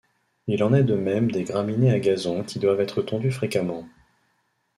Il 0.47 0.63
en 0.63 0.73
est 0.73 0.83
de 0.83 0.95
même 0.95 1.29
des 1.29 1.43
graminées 1.43 1.91
à 1.91 1.99
gazon 1.99 2.43
qui 2.43 2.57
doivent 2.57 2.79
être 2.81 3.03
tondues 3.03 3.29
fréquemment. 3.31 3.87